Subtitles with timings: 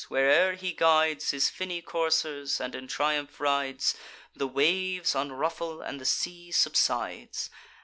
[0.09, 3.93] Where'er he guides His finny coursers and in triumph rides,
[4.35, 7.51] The waves unruffle and the sea subsides.